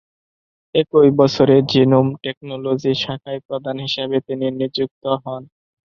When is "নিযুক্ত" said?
4.59-5.03